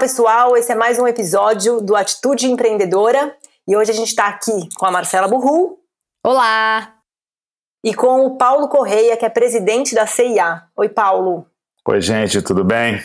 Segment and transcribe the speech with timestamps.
[0.00, 3.36] pessoal, esse é mais um episódio do Atitude Empreendedora
[3.68, 5.76] e hoje a gente está aqui com a Marcela Burru.
[6.24, 6.94] Olá!
[7.84, 10.62] E com o Paulo Correia, que é presidente da CIA.
[10.74, 11.44] Oi, Paulo.
[11.86, 12.98] Oi, gente, tudo bem?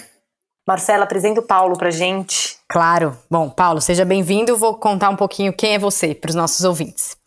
[0.65, 2.57] Marcela, apresenta o Paulo pra gente.
[2.69, 3.17] Claro.
[3.29, 4.55] Bom, Paulo, seja bem-vindo.
[4.55, 7.17] Vou contar um pouquinho quem é você para os nossos ouvintes.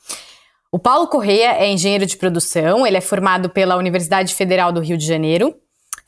[0.73, 4.97] O Paulo Correia é engenheiro de produção, ele é formado pela Universidade Federal do Rio
[4.97, 5.55] de Janeiro,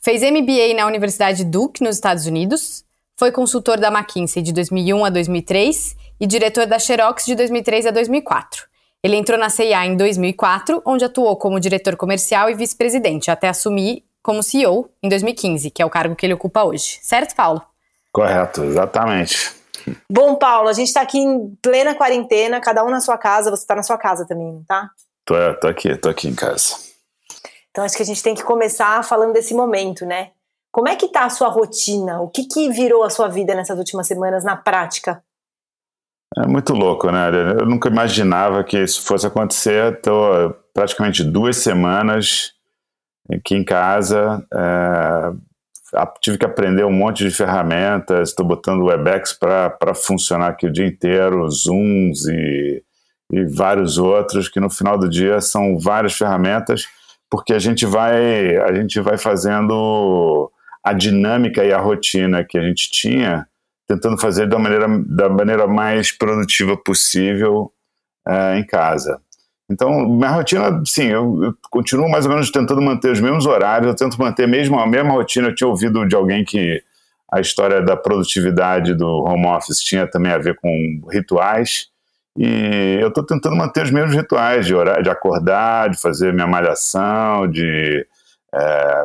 [0.03, 2.83] fez MBA na Universidade Duke, nos Estados Unidos,
[3.21, 7.91] foi consultor da McKinsey de 2001 a 2003 e diretor da Xerox de 2003 a
[7.91, 8.65] 2004.
[9.03, 14.03] Ele entrou na CIA em 2004, onde atuou como diretor comercial e vice-presidente, até assumir
[14.23, 16.97] como CEO em 2015, que é o cargo que ele ocupa hoje.
[17.03, 17.61] Certo, Paulo?
[18.11, 19.53] Correto, exatamente.
[20.09, 23.61] Bom, Paulo, a gente está aqui em plena quarentena, cada um na sua casa, você
[23.61, 24.89] está na sua casa também, tá?
[25.23, 26.73] Tô, tô aqui, tô aqui em casa.
[27.69, 30.31] Então acho que a gente tem que começar falando desse momento, né?
[30.71, 32.21] Como é que tá a sua rotina?
[32.21, 35.21] O que, que virou a sua vida nessas últimas semanas na prática?
[36.37, 37.29] É muito louco, né?
[37.59, 39.93] Eu nunca imaginava que isso fosse acontecer.
[39.93, 42.53] Estou praticamente duas semanas
[43.29, 44.41] aqui em casa.
[44.53, 45.33] É,
[46.21, 48.29] tive que aprender um monte de ferramentas.
[48.29, 52.81] Estou botando o WebEx para funcionar aqui o dia inteiro, Zooms e,
[53.33, 56.87] e vários outros, que no final do dia são várias ferramentas,
[57.29, 60.49] porque a gente vai, a gente vai fazendo
[60.83, 63.47] a dinâmica e a rotina que a gente tinha,
[63.87, 67.71] tentando fazer da maneira, da maneira mais produtiva possível
[68.27, 69.19] é, em casa.
[69.69, 73.87] Então, minha rotina, sim, eu, eu, continuo mais ou menos tentando manter os mesmos horários,
[73.87, 75.47] eu tento manter mesmo a mesma rotina.
[75.47, 76.83] Eu tinha ouvido de alguém que
[77.31, 81.87] a história da produtividade do home office tinha também a ver com rituais,
[82.37, 86.47] e eu estou tentando manter os mesmos rituais de, horário, de acordar, de fazer minha
[86.47, 88.05] malhação, de
[88.53, 89.03] é,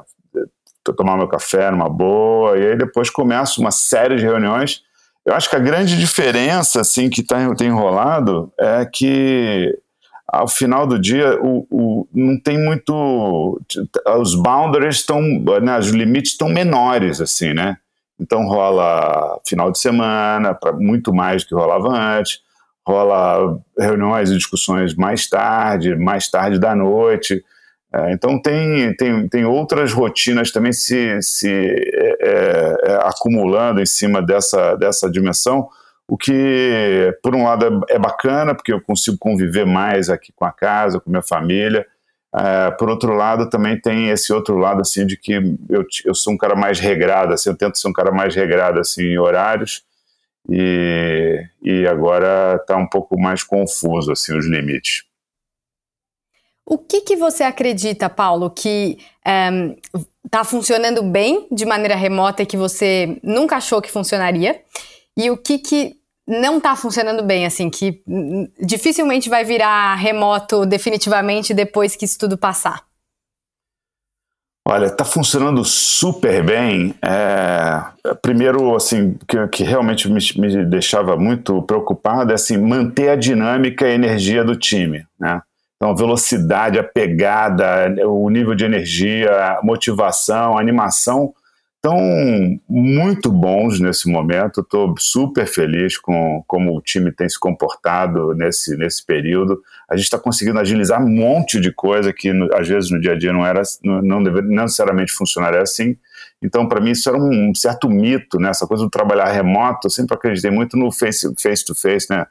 [0.93, 4.83] tomar meu café numa boa, e aí depois começo uma série de reuniões.
[5.25, 9.77] Eu acho que a grande diferença assim que tá, tem enrolado é que
[10.29, 13.61] ao final do dia o, o não tem muito
[14.19, 17.77] os boundaries estão né, os limites estão menores assim né
[18.19, 22.41] então rola final de semana muito mais do que rolava antes
[22.87, 27.45] rola reuniões e discussões mais tarde mais tarde da noite
[28.11, 34.21] então tem, tem, tem outras rotinas também se, se é, é, é, acumulando em cima
[34.21, 35.69] dessa, dessa dimensão,
[36.09, 40.45] o que por um lado é, é, bacana, porque eu consigo conviver mais aqui com
[40.45, 41.87] a casa, com minha família,
[42.35, 45.33] é, por outro lado também tem esse outro lado assim de que
[45.69, 48.81] eu, eu sou um cara mais regrado, assim, eu tento ser um cara mais regrado
[48.81, 49.85] assim, em horários,
[50.51, 55.05] e, e agora está um pouco mais confuso assim, os limites.
[56.69, 58.99] O que, que você acredita, Paulo, que
[60.25, 64.61] está um, funcionando bem de maneira remota e que você nunca achou que funcionaria?
[65.17, 65.95] E o que, que
[66.27, 68.03] não está funcionando bem, assim, que
[68.61, 72.85] dificilmente vai virar remoto definitivamente depois que isso tudo passar?
[74.69, 76.93] Olha, está funcionando super bem.
[77.01, 83.15] É, primeiro, assim, que, que realmente me, me, deixava muito preocupado é assim, manter a
[83.15, 85.41] dinâmica e a energia do time, né?
[85.77, 91.35] Então, a velocidade, a pegada, o nível de energia, a motivação, a animação
[91.77, 94.61] estão muito bons nesse momento.
[94.61, 99.61] Estou super feliz com como o time tem se comportado nesse, nesse período.
[99.89, 103.19] A gente está conseguindo agilizar um monte de coisa que às vezes no dia a
[103.19, 105.97] dia não era, não, não, deveria, não necessariamente funcionaria assim.
[106.47, 108.51] Então, para mim, isso era um certo mito, né?
[108.51, 109.87] Essa coisa do trabalhar remoto.
[109.87, 111.65] Eu sempre acreditei muito no face, face
[112.09, 112.25] né?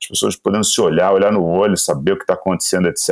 [0.00, 3.10] As pessoas podendo se olhar, olhar no olho, saber o que está acontecendo, etc.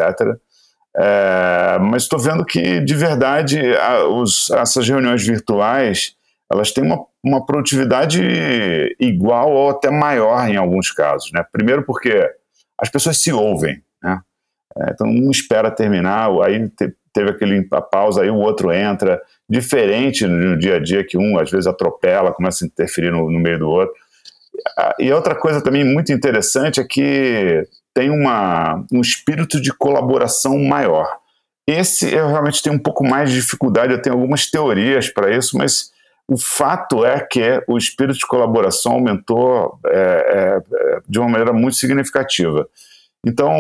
[0.95, 6.15] É, mas estou vendo que, de verdade, a, os, essas reuniões virtuais
[6.53, 8.21] elas têm uma, uma produtividade
[8.99, 11.31] igual ou até maior em alguns casos.
[11.33, 11.45] Né?
[11.53, 12.29] Primeiro porque
[12.77, 13.81] as pessoas se ouvem.
[14.03, 14.21] Né?
[14.77, 19.21] É, então, um espera terminar, aí te, teve aquele a pausa, aí o outro entra,
[19.51, 23.41] diferente no dia a dia que um às vezes atropela, começa a interferir no, no
[23.41, 23.95] meio do outro.
[24.99, 31.19] E outra coisa também muito interessante é que tem uma, um espírito de colaboração maior.
[31.67, 35.59] Esse eu realmente tenho um pouco mais de dificuldade, eu tenho algumas teorias para isso,
[35.59, 35.91] mas
[36.29, 41.77] o fato é que o espírito de colaboração aumentou é, é, de uma maneira muito
[41.77, 42.69] significativa.
[43.27, 43.53] Então,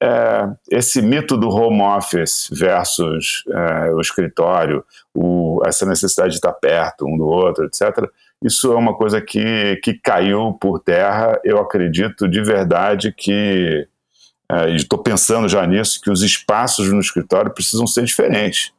[0.00, 4.84] é, esse mito do home office versus é, o escritório,
[5.14, 8.08] o, essa necessidade de estar perto um do outro, etc.,
[8.42, 11.40] isso é uma coisa que, que caiu por terra.
[11.42, 13.88] Eu acredito de verdade que,
[14.50, 18.72] é, estou pensando já nisso, que os espaços no escritório precisam ser diferentes.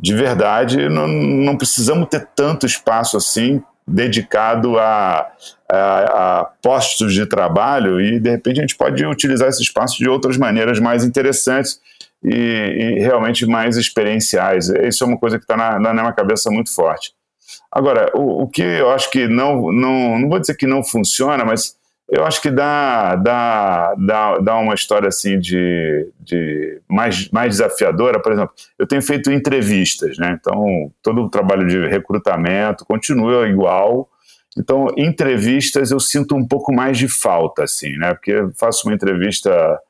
[0.00, 5.30] De verdade, não, não precisamos ter tanto espaço assim dedicado a,
[5.70, 10.08] a, a, postos de trabalho e de repente a gente pode utilizar esse espaço de
[10.08, 11.80] outras maneiras mais interessantes
[12.22, 14.68] e, e realmente mais experienciais.
[14.68, 17.12] Isso é uma coisa que está na, na minha cabeça muito forte.
[17.70, 21.44] Agora, o, o, que eu acho que não, não, não vou dizer que não funciona,
[21.44, 21.74] mas
[22.12, 28.20] eu acho que dá, dá, dá, dá uma história assim de, de mais, mais desafiadora.
[28.20, 30.36] Por exemplo, eu tenho feito entrevistas, né?
[30.38, 34.10] Então, todo o trabalho de recrutamento continua igual.
[34.58, 38.12] Então, entrevistas eu sinto um pouco mais de falta, assim, né?
[38.12, 39.80] Porque eu faço uma entrevista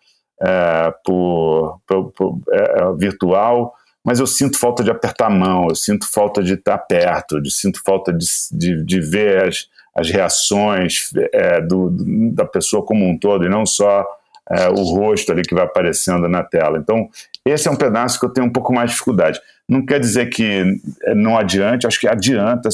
[0.41, 3.75] é, por, por, por é, virtual,
[4.05, 7.45] mas eu sinto falta de apertar a mão, eu sinto falta de estar perto, eu
[7.47, 11.91] sinto falta de, de, de ver as, as reações é, do,
[12.33, 14.07] da pessoa como um todo e não só
[14.51, 16.79] é, o rosto ali que vai aparecendo na tela.
[16.79, 17.09] Então,
[17.45, 19.41] esse é um pedaço que eu tenho um pouco mais de dificuldade.
[19.69, 22.69] Não quer dizer que é, não adiante, acho que adianta,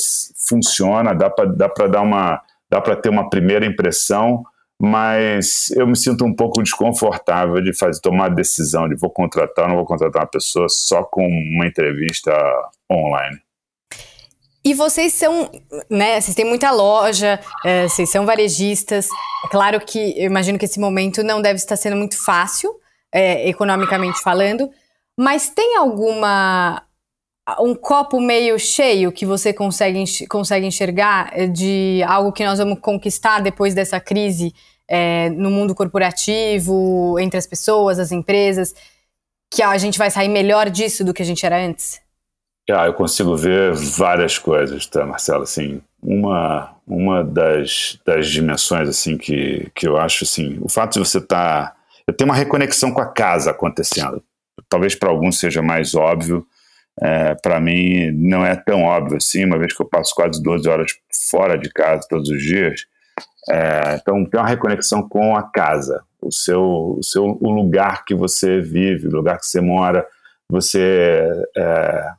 [0.49, 4.45] funciona, dá para dar uma dá para ter uma primeira impressão,
[4.81, 9.65] mas eu me sinto um pouco desconfortável de fazer tomar a decisão de vou contratar
[9.65, 12.33] ou não vou contratar uma pessoa só com uma entrevista
[12.91, 13.41] online.
[14.69, 15.51] E vocês são,
[15.89, 16.21] né?
[16.21, 19.09] Vocês têm muita loja, é, vocês são varejistas.
[19.51, 22.79] Claro que eu imagino que esse momento não deve estar sendo muito fácil,
[23.11, 24.71] é, economicamente falando,
[25.19, 26.83] mas tem alguma
[27.61, 32.79] um copo meio cheio que você consegue, consegue enxergar é, de algo que nós vamos
[32.79, 34.53] conquistar depois dessa crise
[34.87, 38.75] é, no mundo corporativo, entre as pessoas, as empresas,
[39.51, 42.07] que a gente vai sair melhor disso do que a gente era antes?
[42.71, 45.43] Ah, eu consigo ver várias coisas, tá, Marcelo?
[45.43, 50.99] Assim, uma, uma das, das dimensões assim que, que eu acho assim, o fato de
[50.99, 51.77] você estar, tá,
[52.07, 54.23] eu tenho uma reconexão com a casa acontecendo.
[54.69, 56.47] Talvez para alguns seja mais óbvio,
[57.01, 60.69] é, para mim não é tão óbvio assim, uma vez que eu passo quase 12
[60.69, 60.93] horas
[61.31, 62.83] fora de casa todos os dias.
[63.51, 68.15] É, então tem uma reconexão com a casa, o seu, o seu o lugar que
[68.15, 70.07] você vive, o lugar que você mora,
[70.51, 72.11] você é,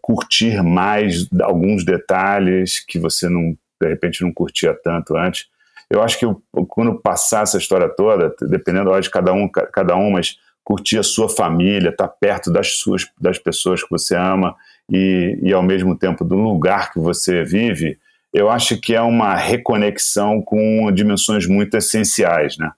[0.00, 5.46] curtir mais alguns detalhes que você não de repente não curtia tanto antes.
[5.90, 10.10] Eu acho que eu, quando passar essa história toda, dependendo de cada um, cada um,
[10.12, 14.56] mas curtir a sua família, estar tá perto das suas das pessoas que você ama
[14.90, 17.98] e, e ao mesmo tempo do lugar que você vive,
[18.32, 22.72] eu acho que é uma reconexão com dimensões muito essenciais, né?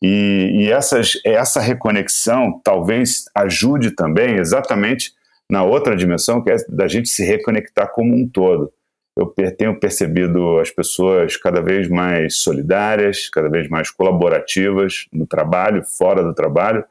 [0.00, 5.12] E, e essas, essa reconexão talvez ajude também exatamente
[5.50, 8.72] na outra dimensão, que é da gente se reconectar como um todo.
[9.16, 15.84] Eu tenho percebido as pessoas cada vez mais solidárias, cada vez mais colaborativas no trabalho,
[15.84, 16.82] fora do trabalho.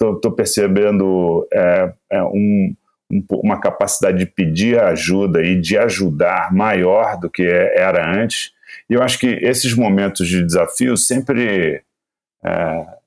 [0.00, 2.74] Estou é, percebendo é, é um,
[3.10, 8.52] um, uma capacidade de pedir ajuda e de ajudar maior do que era antes.
[8.88, 11.82] E eu acho que esses momentos de desafio sempre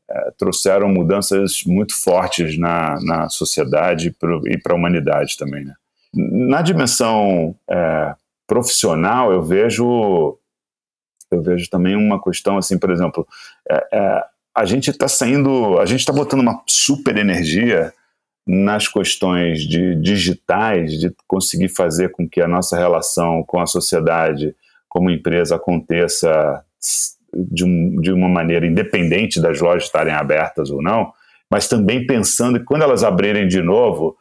[0.10, 4.16] é, trouxeram mudanças muito fortes na, na sociedade
[4.46, 5.66] e para a humanidade também.
[5.66, 5.74] Né?
[6.14, 8.16] Na dimensão é,
[8.46, 10.38] profissional, eu vejo
[11.30, 13.28] eu vejo também uma questão assim, por exemplo,
[13.92, 14.24] é
[14.58, 17.94] a gente está saindo, a gente está botando uma super energia
[18.48, 24.56] nas questões de digitais, de conseguir fazer com que a nossa relação com a sociedade
[24.90, 26.66] como empresa aconteça
[27.52, 31.12] de, um, de uma maneira independente das lojas estarem abertas ou não,
[31.50, 34.18] mas também pensando que quando elas abrirem de novo,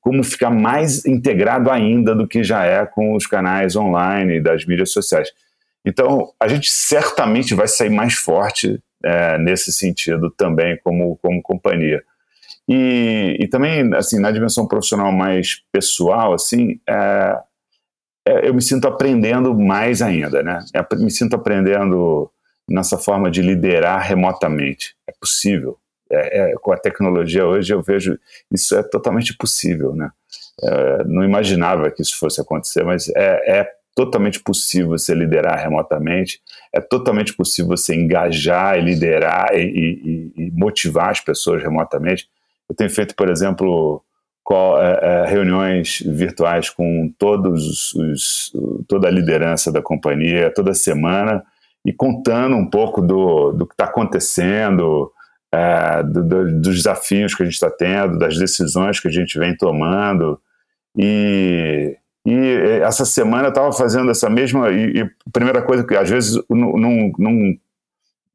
[0.00, 4.90] como ficar mais integrado ainda do que já é com os canais online das mídias
[4.90, 5.30] sociais.
[5.84, 12.02] Então, a gente certamente vai sair mais forte é, nesse sentido também como, como companhia.
[12.68, 17.38] E, e também, assim, na dimensão profissional mais pessoal, assim, é,
[18.26, 20.64] é, eu me sinto aprendendo mais ainda, né?
[20.74, 22.28] Eu me sinto aprendendo
[22.68, 24.94] nessa forma de liderar remotamente.
[25.06, 25.78] É possível.
[26.10, 28.16] É, é, com a tecnologia hoje eu vejo
[28.52, 30.10] isso é totalmente possível, né?
[30.62, 36.40] É, não imaginava que isso fosse acontecer, mas é, é, totalmente possível você liderar remotamente,
[36.72, 42.28] é totalmente possível você engajar e liderar e, e, e motivar as pessoas remotamente.
[42.68, 44.02] Eu tenho feito, por exemplo,
[44.48, 48.52] é, é, reuniões virtuais com todos os,
[48.86, 51.42] toda a liderança da companhia toda semana
[51.86, 55.12] e contando um pouco do, do que está acontecendo,
[55.54, 59.38] é, do, do, dos desafios que a gente está tendo, das decisões que a gente
[59.38, 60.40] vem tomando.
[60.98, 64.68] E, e essa semana eu estava fazendo essa mesma.
[64.72, 67.56] E, e, primeira coisa que às vezes não, não,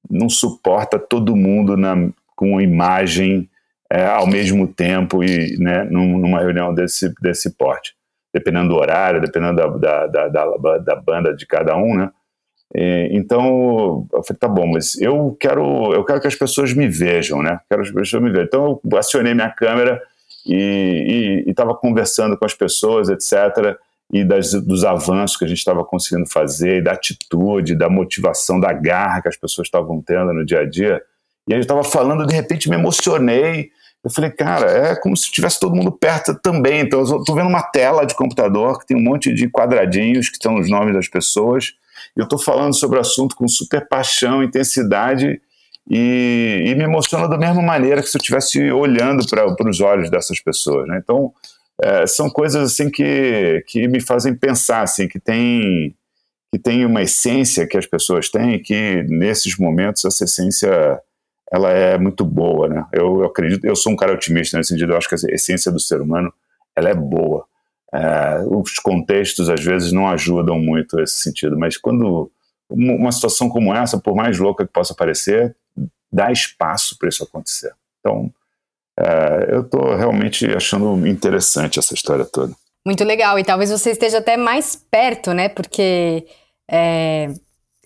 [0.09, 3.49] não, suporta todo mundo na, com imagem
[3.91, 7.95] é, ao mesmo tempo e né, numa reunião desse, desse porte.
[8.33, 12.09] dependendo do horário, dependendo da, da, da, da banda de cada um, né?
[12.73, 16.87] E, então, eu falei, tá bom, mas eu quero, eu quero que as pessoas me
[16.87, 17.59] vejam, né?
[17.69, 18.45] Quero que as pessoas me vejam.
[18.45, 20.01] Então, eu acionei minha câmera
[20.45, 23.77] e estava conversando com as pessoas, etc.,
[24.13, 28.73] e das, dos avanços que a gente estava conseguindo fazer, da atitude, da motivação, da
[28.73, 31.01] garra que as pessoas estavam tendo no dia a dia.
[31.47, 33.69] E aí eu estava falando, de repente me emocionei.
[34.03, 36.81] Eu falei, cara, é como se tivesse todo mundo perto também.
[36.81, 40.35] Então, eu estou vendo uma tela de computador que tem um monte de quadradinhos que
[40.35, 41.73] estão os nomes das pessoas.
[42.15, 45.41] Eu estou falando sobre o assunto com super paixão, intensidade
[45.89, 50.09] e, e me emociona da mesma maneira que se eu estivesse olhando para os olhos
[50.09, 50.87] dessas pessoas.
[50.87, 50.99] Né?
[51.03, 51.33] Então,
[51.81, 55.95] é, são coisas assim que, que me fazem pensar assim, que tem,
[56.53, 61.01] que tem uma essência que as pessoas têm que nesses momentos essa essência
[61.51, 62.67] ela é muito boa.
[62.67, 62.85] Né?
[62.93, 65.71] Eu, eu acredito, eu sou um cara otimista nesse sentido, eu acho que a essência
[65.71, 66.31] do ser humano
[66.75, 67.45] ela é boa.
[67.93, 72.31] É, os contextos às vezes não ajudam muito nesse sentido, mas quando
[72.69, 75.55] uma situação como essa, por mais louca que possa parecer,
[76.11, 77.73] dá espaço para isso acontecer.
[77.99, 78.31] Então,
[78.97, 82.53] é, eu estou realmente achando interessante essa história toda.
[82.85, 85.49] Muito legal, e talvez você esteja até mais perto, né?
[85.49, 86.25] Porque
[86.69, 87.27] é,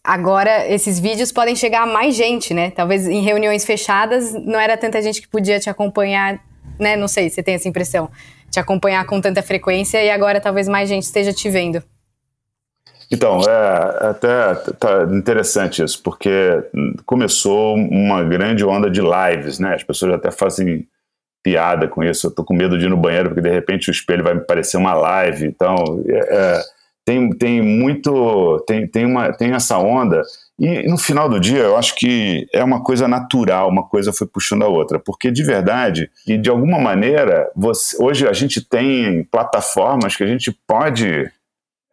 [0.04, 2.72] agora esses vídeos podem chegar a mais gente, né?
[2.72, 6.40] Talvez em reuniões fechadas não era tanta gente que podia te acompanhar,
[6.80, 6.96] né?
[6.96, 8.10] Não sei, você tem essa impressão?
[8.56, 11.84] Te acompanhar com tanta frequência e agora talvez mais gente esteja te vendo.
[13.12, 16.30] Então, é até tá interessante isso, porque
[17.06, 19.76] começou uma grande onda de lives, né?
[19.76, 20.88] As pessoas até fazem
[21.44, 22.28] piada com isso.
[22.28, 24.46] Eu tô com medo de ir no banheiro porque de repente o espelho vai me
[24.46, 25.48] parecer uma live.
[25.48, 25.76] Então,
[26.08, 26.62] é,
[27.04, 28.64] tem, tem muito.
[28.66, 30.22] Tem, tem, uma, tem essa onda.
[30.58, 34.26] E no final do dia, eu acho que é uma coisa natural, uma coisa foi
[34.26, 35.00] puxando a outra.
[35.00, 40.28] Porque de verdade, e de alguma maneira, você, hoje a gente tem plataformas que a
[40.28, 41.30] gente pode.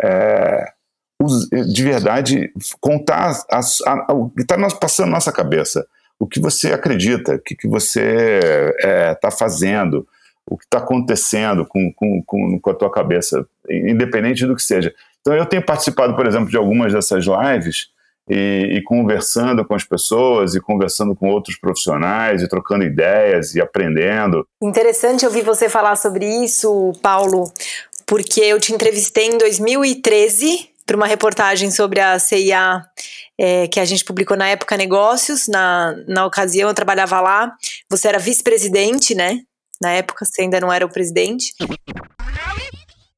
[0.00, 0.64] É,
[1.72, 5.86] de verdade, contar a, a, o que está passando na nossa cabeça
[6.22, 8.38] o que você acredita, o que, que você
[8.78, 10.06] está é, tá fazendo,
[10.48, 14.94] o que está acontecendo com, com, com, com a tua cabeça, independente do que seja.
[15.20, 17.88] Então, eu tenho participado, por exemplo, de algumas dessas lives
[18.28, 23.60] e, e, conversando com as pessoas e conversando com outros profissionais e trocando ideias e
[23.60, 24.46] aprendendo.
[24.62, 27.52] Interessante ouvir você falar sobre isso, Paulo,
[28.06, 32.84] porque eu te entrevistei em 2013 para uma reportagem sobre a CIA
[33.38, 35.48] é, que a gente publicou na época Negócios.
[35.48, 37.52] Na, na ocasião eu trabalhava lá.
[37.88, 39.40] Você era vice-presidente, né?
[39.80, 41.52] Na época você ainda não era o presidente.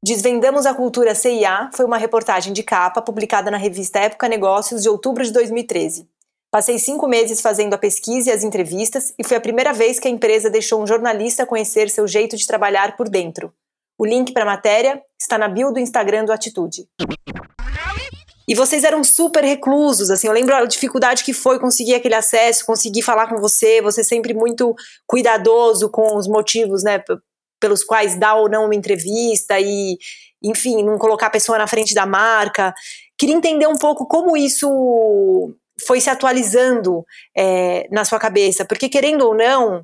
[0.06, 4.88] Desvendamos a cultura CIA foi uma reportagem de capa publicada na revista Época Negócios de
[4.90, 6.06] outubro de 2013.
[6.50, 10.06] Passei cinco meses fazendo a pesquisa e as entrevistas e foi a primeira vez que
[10.06, 13.50] a empresa deixou um jornalista conhecer seu jeito de trabalhar por dentro.
[13.98, 16.86] O link para a matéria está na bio do Instagram do Atitude.
[18.46, 22.66] E vocês eram super reclusos, assim, eu lembro a dificuldade que foi conseguir aquele acesso,
[22.66, 24.74] conseguir falar com você, você sempre muito
[25.06, 27.02] cuidadoso com os motivos, né,
[27.64, 29.96] pelos quais dá ou não uma entrevista e,
[30.42, 32.74] enfim, não colocar a pessoa na frente da marca.
[33.16, 34.68] Queria entender um pouco como isso
[35.86, 37.02] foi se atualizando
[37.34, 39.82] é, na sua cabeça, porque querendo ou não,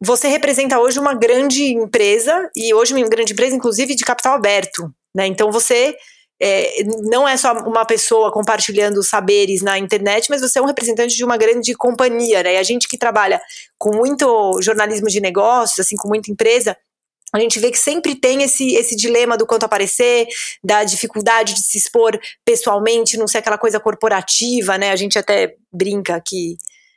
[0.00, 4.90] você representa hoje uma grande empresa e hoje uma grande empresa, inclusive de capital aberto,
[5.14, 5.26] né?
[5.26, 5.94] Então você
[6.40, 11.14] é, não é só uma pessoa compartilhando saberes na internet, mas você é um representante
[11.14, 12.54] de uma grande companhia, né?
[12.54, 13.42] E a gente que trabalha
[13.78, 16.76] com muito jornalismo de negócios, assim, com muita empresa,
[17.34, 20.26] a gente vê que sempre tem esse, esse dilema do quanto aparecer,
[20.62, 24.90] da dificuldade de se expor pessoalmente, não ser aquela coisa corporativa, né?
[24.90, 26.56] A gente até brinca que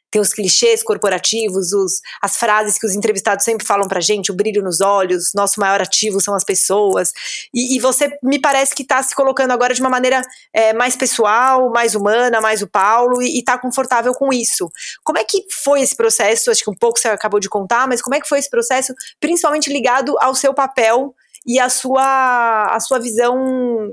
[0.09, 4.35] tem os clichês corporativos, os, as frases que os entrevistados sempre falam pra gente, o
[4.35, 7.11] brilho nos olhos, nosso maior ativo são as pessoas.
[7.53, 10.21] E, e você me parece que está se colocando agora de uma maneira
[10.53, 14.69] é, mais pessoal, mais humana, mais o Paulo, e, está confortável com isso.
[15.03, 16.49] Como é que foi esse processo?
[16.51, 18.93] Acho que um pouco você acabou de contar, mas como é que foi esse processo,
[19.19, 21.13] principalmente ligado ao seu papel
[21.45, 23.91] e à sua, à sua visão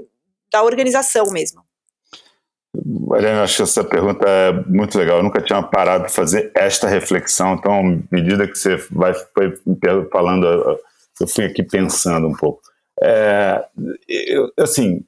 [0.53, 1.64] da organização mesmo?
[2.85, 5.19] Mariana, acho que essa pergunta é muito legal.
[5.19, 7.55] Eu nunca tinha parado para fazer esta reflexão.
[7.55, 9.57] Então, à medida que você vai foi
[10.11, 10.45] falando,
[11.21, 12.61] eu fui aqui pensando um pouco.
[13.01, 13.65] É,
[14.09, 15.05] eu, assim,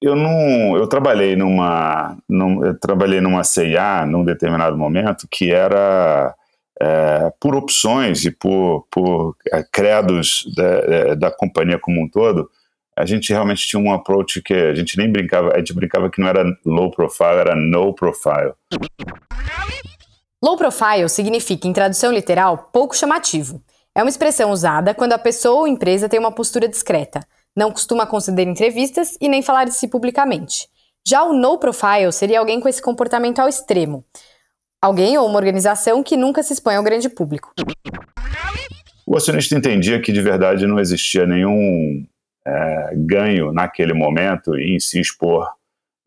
[0.00, 6.34] eu não, eu trabalhei numa, num, eu trabalhei numa CIA num determinado momento que era
[6.80, 12.50] é, por opções e por, por é, credos da, é, da companhia como um todo
[12.98, 16.20] a gente realmente tinha um approach que a gente nem brincava, a gente brincava que
[16.20, 18.54] não era low profile, era no profile.
[20.42, 23.62] Low profile significa, em tradução literal, pouco chamativo.
[23.94, 27.20] É uma expressão usada quando a pessoa ou empresa tem uma postura discreta,
[27.54, 30.68] não costuma conceder entrevistas e nem falar de si publicamente.
[31.06, 34.04] Já o no profile seria alguém com esse comportamento ao extremo.
[34.82, 37.52] Alguém ou uma organização que nunca se expõe ao grande público.
[39.06, 42.04] O acionista entendia que de verdade não existia nenhum
[42.46, 45.50] é, ganho naquele momento em se expor,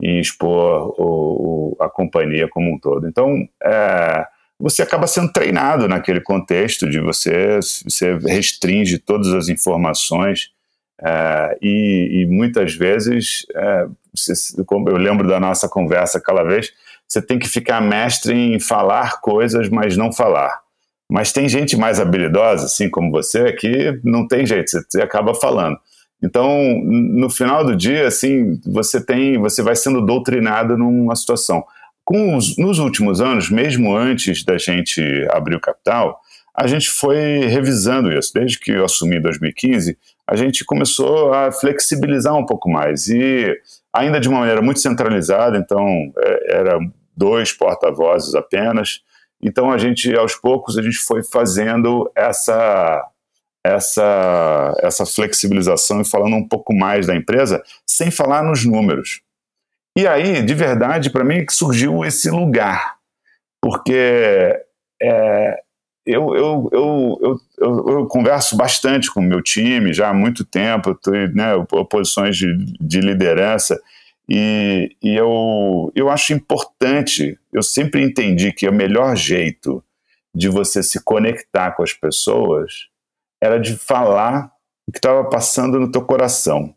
[0.02, 3.06] em expor o, o, a companhia como um todo.
[3.06, 4.26] Então, é,
[4.58, 10.50] você acaba sendo treinado naquele contexto de você, você restringe todas as informações
[11.02, 16.72] é, e, e, muitas vezes, é, você, eu lembro da nossa conversa aquela vez,
[17.08, 20.60] você tem que ficar mestre em falar coisas, mas não falar.
[21.10, 25.78] Mas tem gente mais habilidosa, assim como você, que não tem jeito, você acaba falando.
[26.22, 31.64] Então, no final do dia, assim, você tem, você vai sendo doutrinado numa situação.
[32.08, 35.00] Os, nos últimos anos, mesmo antes da gente
[35.30, 36.20] abrir o capital,
[36.54, 38.32] a gente foi revisando isso.
[38.34, 39.96] Desde que eu assumi em 2015,
[40.26, 43.56] a gente começou a flexibilizar um pouco mais e
[43.92, 45.56] ainda de uma maneira muito centralizada.
[45.56, 45.86] Então,
[46.18, 46.78] é, era
[47.16, 49.00] dois porta-vozes apenas.
[49.42, 53.06] Então, a gente, aos poucos, a gente foi fazendo essa
[53.64, 59.20] essa, essa flexibilização e falando um pouco mais da empresa, sem falar nos números.
[59.96, 62.96] E aí, de verdade, para mim, que surgiu esse lugar,
[63.62, 64.58] porque
[65.02, 65.60] é,
[66.06, 70.92] eu, eu, eu, eu, eu, converso bastante com o meu time já há muito tempo,
[70.92, 71.52] estou né,
[71.88, 72.46] posições de,
[72.80, 73.78] de liderança,
[74.28, 79.84] e, e eu, eu acho importante, eu sempre entendi que o melhor jeito
[80.32, 82.89] de você se conectar com as pessoas
[83.40, 84.50] era de falar
[84.88, 86.74] o que estava passando no teu coração.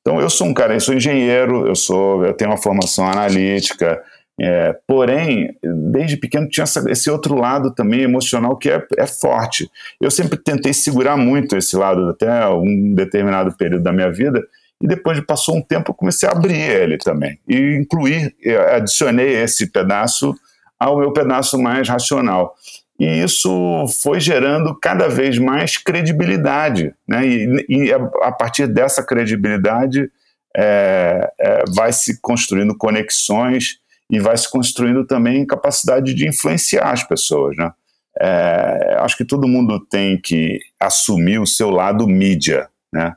[0.00, 4.02] Então eu sou um cara, eu sou engenheiro, eu sou, eu tenho uma formação analítica,
[4.40, 5.56] é, porém,
[5.92, 9.70] desde pequeno tinha essa, esse outro lado também emocional que é, é, forte.
[10.00, 14.42] Eu sempre tentei segurar muito esse lado até um determinado período da minha vida,
[14.82, 18.34] e depois de passou um tempo eu comecei a abrir ele também, e incluir,
[18.74, 20.34] adicionei esse pedaço
[20.80, 22.56] ao meu pedaço mais racional
[23.02, 27.26] e isso foi gerando cada vez mais credibilidade, né?
[27.26, 30.08] E, e a, partir dessa credibilidade
[30.56, 37.02] é, é, vai se construindo conexões e vai se construindo também capacidade de influenciar as
[37.02, 37.72] pessoas, né?
[38.20, 43.16] É, acho que todo mundo tem que assumir o seu lado mídia, né?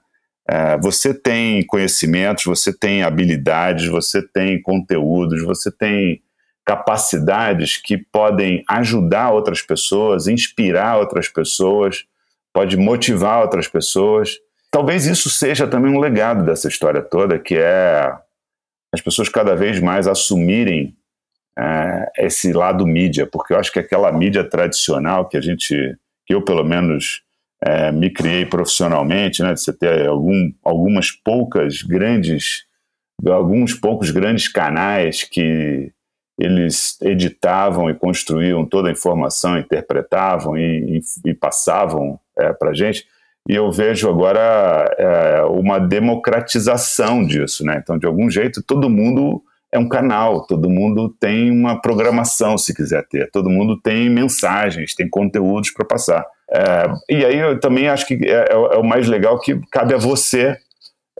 [0.49, 6.23] É, você tem conhecimentos, você tem habilidades, você tem conteúdos, você tem
[6.65, 12.05] capacidades que podem ajudar outras pessoas, inspirar outras pessoas,
[12.51, 14.37] pode motivar outras pessoas.
[14.71, 18.11] Talvez isso seja também um legado dessa história toda, que é
[18.93, 20.95] as pessoas cada vez mais assumirem
[21.57, 26.33] é, esse lado mídia, porque eu acho que aquela mídia tradicional que a gente, que
[26.33, 27.21] eu pelo menos
[27.63, 32.65] é, me criei profissionalmente, né, de você ter algum, algumas poucas grandes,
[33.25, 35.91] alguns poucos grandes canais que
[36.37, 42.73] eles editavam e construíam toda a informação, interpretavam e, e, e passavam é, para a
[42.73, 43.05] gente.
[43.47, 47.79] E eu vejo agora é, uma democratização disso, né?
[47.81, 52.73] Então, de algum jeito, todo mundo é um canal, todo mundo tem uma programação, se
[52.73, 56.25] quiser ter, todo mundo tem mensagens, tem conteúdos para passar.
[56.49, 59.93] É, e aí eu também acho que é, é, é o mais legal que cabe
[59.93, 60.57] a você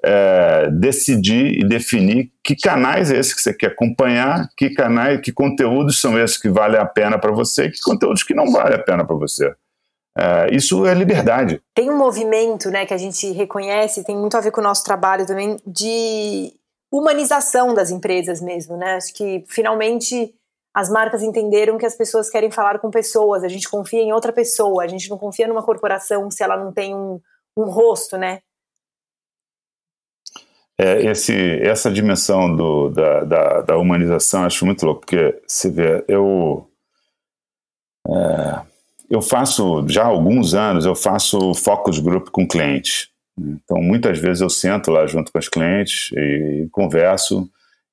[0.08, 5.32] é, decidir e definir que canais é esse que você quer acompanhar, que canais, que
[5.32, 8.84] conteúdos são esses que valem a pena para você, que conteúdos que não valem a
[8.84, 9.52] pena para você.
[10.16, 11.60] É, isso é liberdade.
[11.74, 14.84] Tem um movimento, né, que a gente reconhece, tem muito a ver com o nosso
[14.84, 16.54] trabalho também de
[16.92, 18.96] humanização das empresas mesmo, né?
[18.96, 20.34] Acho que finalmente
[20.74, 24.32] as marcas entenderam que as pessoas querem falar com pessoas, a gente confia em outra
[24.32, 27.20] pessoa, a gente não confia numa corporação se ela não tem um,
[27.58, 28.40] um rosto, né?
[30.78, 36.04] É, esse, essa dimensão do, da, da, da, humanização acho muito louco, porque você vê,
[36.06, 36.70] eu,
[38.08, 38.62] é,
[39.10, 43.08] eu faço, já há alguns anos, eu faço focus group com clientes.
[43.38, 47.50] Então, muitas vezes eu sento lá junto com os clientes e, converso,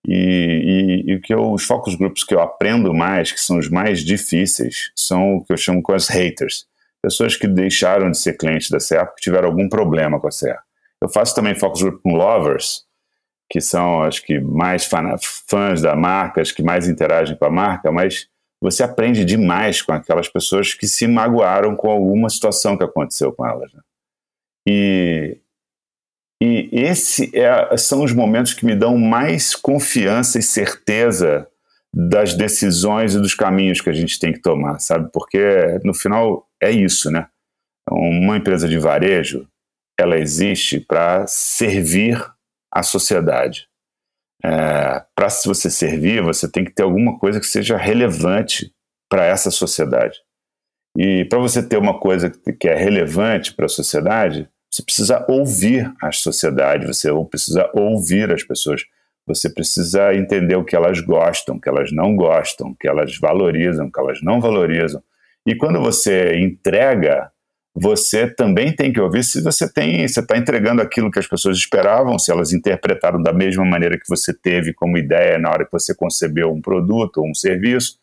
[0.06, 3.68] e, e, e, que eu, os focus groups que eu aprendo mais, que são os
[3.68, 6.66] mais difíceis, são o que eu chamo com as haters.
[7.00, 10.58] Pessoas que deixaram de ser clientes da SEA porque tiveram algum problema com a SEA.
[11.02, 12.84] Eu faço também focus group com lovers,
[13.50, 14.88] que são acho que mais
[15.48, 18.28] fãs da marca, as que mais interagem com a marca, mas
[18.62, 23.44] você aprende demais com aquelas pessoas que se magoaram com alguma situação que aconteceu com
[23.44, 23.72] elas.
[23.72, 23.80] Né?
[24.68, 25.38] E,
[26.40, 31.48] e esse é, são os momentos que me dão mais confiança e certeza
[31.92, 35.10] das decisões e dos caminhos que a gente tem que tomar, sabe?
[35.12, 37.26] Porque no final é isso, né?
[37.90, 39.46] Uma empresa de varejo,
[39.98, 42.18] ela existe para servir
[42.70, 43.68] a sociedade.
[44.44, 48.72] É, para se você servir, você tem que ter alguma coisa que seja relevante
[49.08, 50.18] para essa sociedade.
[50.96, 55.92] E para você ter uma coisa que é relevante para a sociedade, você precisa ouvir
[56.02, 58.82] a sociedade, você precisa ouvir as pessoas,
[59.26, 63.16] você precisa entender o que elas gostam, o que elas não gostam, o que elas
[63.18, 65.02] valorizam, o que elas não valorizam.
[65.46, 67.30] E quando você entrega,
[67.74, 71.56] você também tem que ouvir se você tem, você está entregando aquilo que as pessoas
[71.56, 75.72] esperavam, se elas interpretaram da mesma maneira que você teve como ideia na hora que
[75.72, 77.96] você concebeu um produto ou um serviço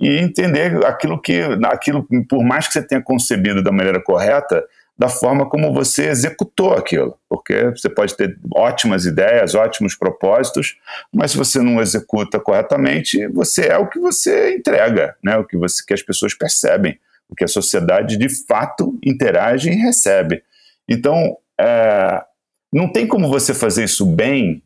[0.00, 4.64] e entender aquilo que, aquilo, por mais que você tenha concebido da maneira correta,
[4.96, 7.16] da forma como você executou aquilo.
[7.28, 10.76] Porque você pode ter ótimas ideias, ótimos propósitos,
[11.12, 15.36] mas se você não executa corretamente, você é o que você entrega, né?
[15.36, 16.98] o que, você, que as pessoas percebem,
[17.30, 20.42] o que a sociedade de fato interage e recebe.
[20.88, 22.24] Então, é,
[22.72, 24.62] não tem como você fazer isso bem,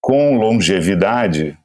[0.00, 1.58] com longevidade,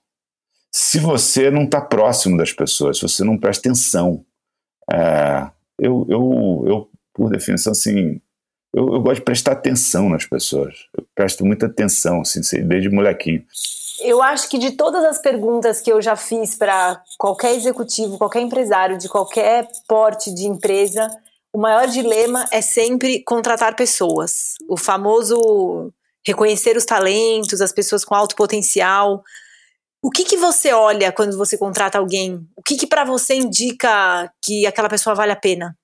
[0.73, 4.25] se você não está próximo das pessoas, se você não presta atenção.
[4.91, 8.19] É, eu, eu, eu por definição, assim,
[8.73, 10.75] eu, eu, gosto de prestar atenção nas pessoas.
[10.97, 13.43] Eu presto muita atenção, assim, desde molequinho.
[14.01, 18.41] Eu acho que de todas as perguntas que eu já fiz para qualquer executivo, qualquer
[18.41, 21.07] empresário de qualquer porte de empresa,
[21.53, 24.55] o maior dilema é sempre contratar pessoas.
[24.67, 25.93] O famoso
[26.25, 29.23] reconhecer os talentos, as pessoas com alto potencial.
[30.03, 32.45] O que, que você olha quando você contrata alguém?
[32.55, 35.77] O que, que para você indica que aquela pessoa vale a pena?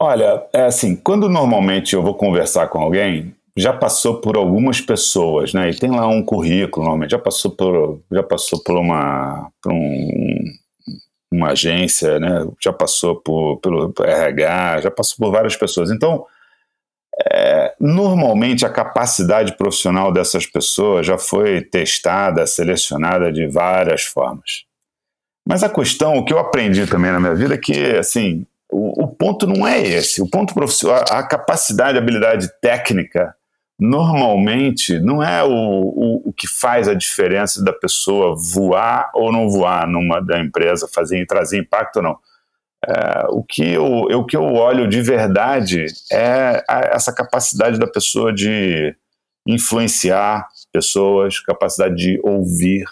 [0.00, 5.54] Olha, é assim, quando normalmente eu vou conversar com alguém, já passou por algumas pessoas,
[5.54, 5.70] né?
[5.70, 10.44] E tem lá um currículo, normalmente já passou por, já passou por uma, por um,
[11.32, 12.46] uma agência, né?
[12.60, 15.90] Já passou por, pelo RH, já passou por várias pessoas.
[15.90, 16.26] Então,
[17.32, 24.64] é, normalmente a capacidade profissional dessas pessoas já foi testada, selecionada de várias formas.
[25.46, 29.04] Mas a questão, o que eu aprendi também na minha vida é que, assim, o,
[29.04, 30.20] o ponto não é esse.
[30.20, 33.36] O ponto profissional, a capacidade, a habilidade técnica,
[33.78, 39.48] normalmente não é o, o, o, que faz a diferença da pessoa voar ou não
[39.48, 42.18] voar numa da empresa, fazer trazer impacto ou não.
[42.86, 47.86] É, o, que eu, o que eu olho de verdade é a, essa capacidade da
[47.86, 48.94] pessoa de
[49.46, 52.84] influenciar pessoas, capacidade de ouvir,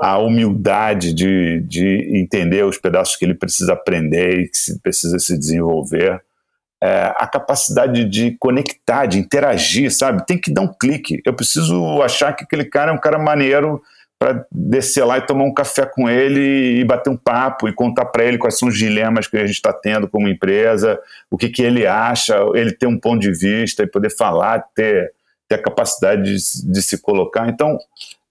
[0.00, 5.18] a humildade de, de entender os pedaços que ele precisa aprender e que se, precisa
[5.18, 6.22] se desenvolver,
[6.82, 10.24] é, a capacidade de conectar, de interagir, sabe?
[10.26, 11.20] Tem que dar um clique.
[11.24, 13.82] Eu preciso achar que aquele cara é um cara maneiro
[14.18, 18.06] para descer lá e tomar um café com ele e bater um papo e contar
[18.06, 20.98] para ele quais são os dilemas que a gente está tendo como empresa,
[21.30, 25.12] o que, que ele acha, ele ter um ponto de vista e poder falar, ter,
[25.48, 27.48] ter a capacidade de, de se colocar.
[27.48, 27.78] Então,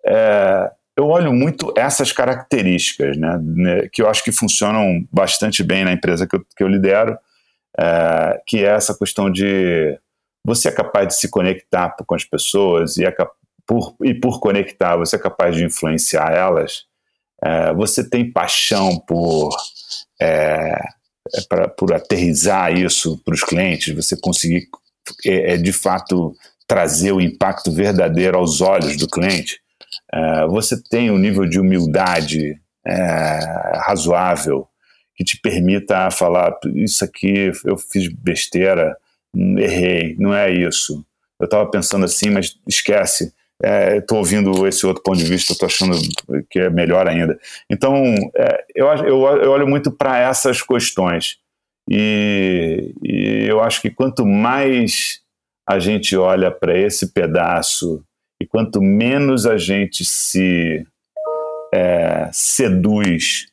[0.05, 5.85] é, eu olho muito essas características, né, né, que eu acho que funcionam bastante bem
[5.85, 7.17] na empresa que eu, que eu lidero,
[7.79, 9.97] é, que é essa questão de
[10.43, 13.13] você é capaz de se conectar com as pessoas e, é
[13.65, 16.85] por, e por conectar você é capaz de influenciar elas,
[17.43, 19.49] é, você tem paixão por,
[20.21, 20.79] é,
[21.35, 24.67] é pra, por aterrizar isso para os clientes, você conseguir
[25.25, 26.33] é, de fato
[26.65, 29.61] trazer o impacto verdadeiro aos olhos do cliente,
[30.49, 32.59] você tem um nível de humildade
[33.85, 34.67] razoável
[35.17, 38.95] que te permita falar isso aqui eu fiz besteira,
[39.35, 41.03] errei, não é isso.
[41.39, 43.33] Eu estava pensando assim, mas esquece.
[43.95, 45.97] Estou é, ouvindo esse outro ponto de vista, estou achando
[46.49, 47.39] que é melhor ainda.
[47.67, 47.95] Então,
[48.35, 51.39] é, eu, eu, eu olho muito para essas questões.
[51.89, 55.21] E, e eu acho que quanto mais
[55.67, 58.03] a gente olha para esse pedaço
[58.41, 60.85] e quanto menos a gente se
[61.73, 63.47] é, seduz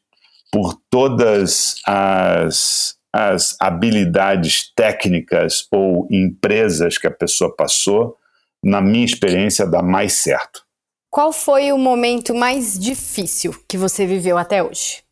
[0.55, 8.17] por todas as, as habilidades técnicas ou empresas que a pessoa passou,
[8.65, 10.65] na minha experiência, dá mais certo.
[11.11, 15.03] Qual foi o momento mais difícil que você viveu até hoje?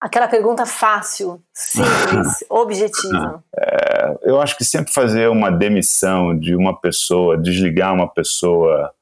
[0.00, 3.42] Aquela pergunta fácil, simples, objetiva.
[3.58, 8.94] É, eu acho que sempre fazer uma demissão de uma pessoa, desligar uma pessoa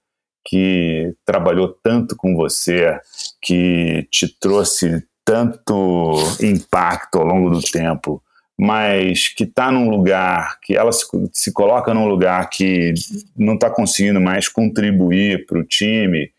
[0.45, 2.99] que trabalhou tanto com você,
[3.41, 8.23] que te trouxe tanto impacto ao longo do tempo,
[8.59, 12.93] mas que está num lugar, que ela se, se, coloca num lugar que
[13.37, 16.31] não está conseguindo mais contribuir para o time,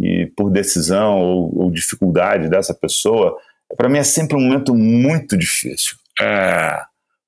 [0.00, 3.36] e por decisão ou, ou dificuldade dessa pessoa,
[3.76, 5.96] para mim é sempre um momento muito difícil.
[6.20, 6.80] É,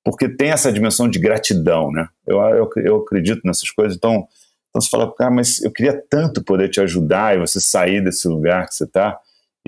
[0.03, 2.07] porque tem essa dimensão de gratidão, né?
[2.25, 4.27] Eu, eu, eu acredito nessas coisas, então,
[4.73, 8.27] então você fala, cara, mas eu queria tanto poder te ajudar e você sair desse
[8.27, 9.19] lugar que você está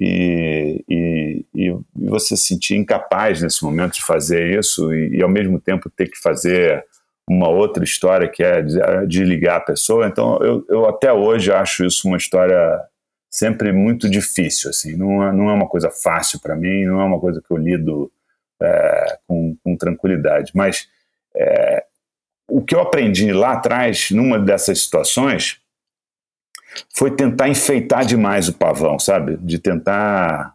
[0.01, 5.29] e, e, e, você se sentir incapaz nesse momento de fazer isso e, e, ao
[5.29, 6.83] mesmo tempo ter que fazer
[7.29, 10.07] uma outra história que é de, de ligar a pessoa.
[10.07, 12.81] Então, eu, eu, até hoje acho isso uma história
[13.29, 14.71] sempre muito difícil.
[14.71, 17.51] Assim, não é, não é uma coisa fácil para mim, não é uma coisa que
[17.53, 18.11] eu lido
[18.61, 20.51] é, com, com, tranquilidade.
[20.55, 20.87] Mas
[21.35, 21.84] é,
[22.47, 25.59] o que eu aprendi lá atrás, numa dessas situações,
[26.93, 29.37] foi tentar enfeitar demais o pavão, sabe?
[29.37, 30.53] De tentar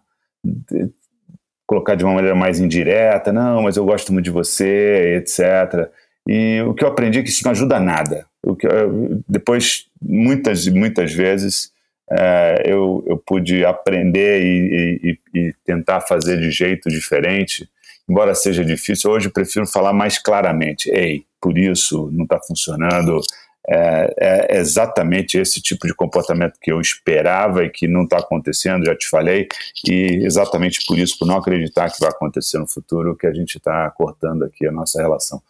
[1.67, 5.89] colocar de uma maneira mais indireta, não, mas eu gosto muito de você, etc.
[6.27, 8.27] E o que eu aprendi é que isso não ajuda nada.
[8.45, 11.73] Eu, depois, muitas e muitas vezes,
[12.11, 17.69] é, eu, eu pude aprender e, e, e, tentar fazer de jeito diferente,
[18.09, 19.11] embora seja difícil.
[19.11, 23.21] Hoje eu prefiro falar mais claramente: ei, por isso não está funcionando,
[23.69, 28.87] é, é, exatamente esse tipo de comportamento que eu esperava e que não está acontecendo,
[28.87, 29.47] já te falei,
[29.87, 33.59] e exatamente por isso, por não acreditar que vai acontecer no futuro, que a gente
[33.59, 35.43] está cortando aqui a nossa relação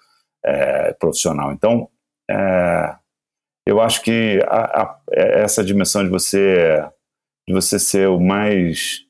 [0.44, 1.52] é, profissional.
[1.52, 1.88] Então,
[2.28, 2.94] é,
[3.66, 6.84] eu acho que a, a, essa dimensão de você,
[7.46, 9.04] de você ser o mais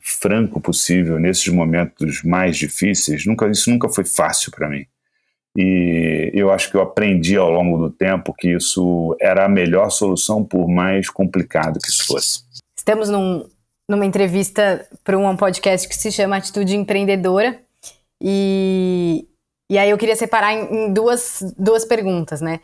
[0.00, 4.86] franco possível nesses momentos mais difíceis, nunca, isso nunca foi fácil para mim.
[5.60, 9.90] E eu acho que eu aprendi ao longo do tempo que isso era a melhor
[9.90, 12.44] solução, por mais complicado que isso fosse.
[12.78, 13.44] Estamos num,
[13.90, 17.60] numa entrevista para um podcast que se chama Atitude Empreendedora.
[18.22, 19.26] E,
[19.68, 22.60] e aí eu queria separar em, em duas, duas perguntas, né?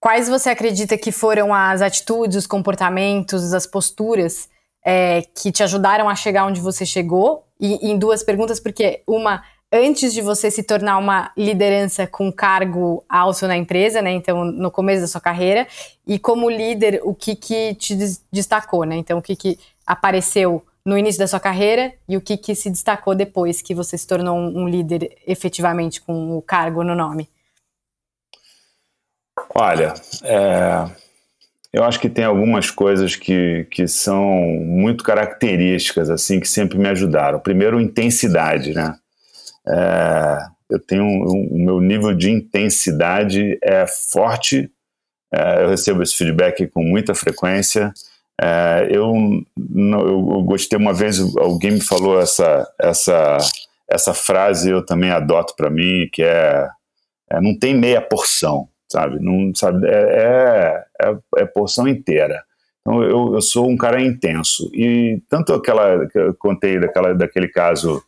[0.00, 4.48] Quais você acredita que foram as atitudes, os comportamentos, as posturas
[4.82, 7.44] é, que te ajudaram a chegar onde você chegou?
[7.60, 9.42] E, e em duas perguntas, porque uma
[9.72, 14.10] antes de você se tornar uma liderança com cargo alto na empresa, né?
[14.12, 15.66] Então, no começo da sua carreira,
[16.06, 17.94] e como líder, o que, que te
[18.32, 18.96] destacou, né?
[18.96, 22.70] Então, o que, que apareceu no início da sua carreira e o que, que se
[22.70, 27.28] destacou depois que você se tornou um, líder efetivamente com o cargo no nome?
[29.54, 29.92] Olha,
[30.24, 30.90] é,
[31.72, 36.88] eu acho que tem algumas coisas que, que são muito características, assim, que sempre me
[36.88, 37.38] ajudaram.
[37.38, 38.94] Primeiro, intensidade, né?
[39.68, 40.38] É,
[40.70, 44.70] eu tenho o um, meu nível de intensidade é forte.
[45.32, 47.92] É, eu recebo esse feedback com muita frequência.
[48.40, 49.12] É, eu,
[49.76, 53.38] eu gostei uma vez alguém me falou essa essa
[53.90, 56.68] essa frase eu também adoto para mim que é,
[57.28, 62.44] é, não tem meia porção sabe não sabe é, é, é porção inteira
[62.80, 67.48] então eu, eu sou um cara intenso e tanto aquela que eu contei daquela daquele
[67.48, 68.00] caso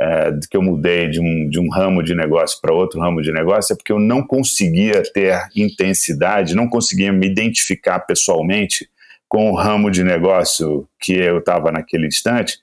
[0.00, 3.32] é, que eu mudei de um, de um ramo de negócio para outro ramo de
[3.32, 8.88] negócio é porque eu não conseguia ter intensidade, não conseguia me identificar pessoalmente
[9.28, 12.58] com o ramo de negócio que eu estava naquele instante.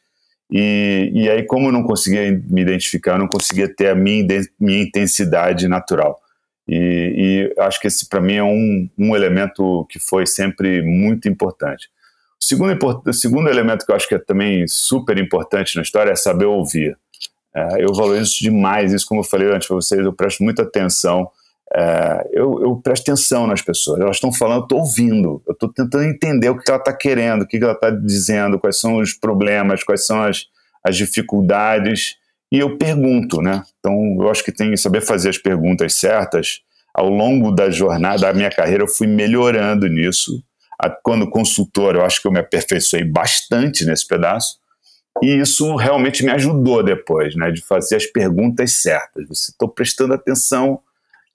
[0.52, 4.26] E, e aí, como eu não conseguia me identificar, eu não conseguia ter a minha,
[4.60, 6.20] minha intensidade natural.
[6.68, 11.28] E, e acho que esse, para mim, é um, um elemento que foi sempre muito
[11.28, 11.90] importante.
[12.42, 16.12] O segundo, o segundo elemento que eu acho que é também super importante na história
[16.12, 16.98] é saber ouvir.
[17.56, 21.30] É, eu valorizo demais isso, como eu falei antes para vocês, eu presto muita atenção.
[21.74, 25.72] É, eu, eu, presto atenção nas pessoas, elas estão falando, eu estou ouvindo, eu estou
[25.72, 29.14] tentando entender o que ela está querendo, o que ela está dizendo, quais são os
[29.14, 30.46] problemas, quais são as,
[30.84, 32.18] as dificuldades,
[32.52, 33.64] e eu pergunto, né?
[33.80, 36.62] Então, eu acho que tem que saber fazer as perguntas certas.
[36.94, 40.42] Ao longo da jornada da minha carreira, eu fui melhorando nisso.
[41.04, 44.58] Quando consultor, eu acho que eu me aperfeiçoei bastante nesse pedaço.
[45.24, 49.50] E isso realmente me ajudou depois, né, de fazer as perguntas certas.
[49.50, 50.80] Estou prestando atenção